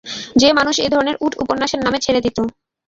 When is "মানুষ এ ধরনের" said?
0.59-1.15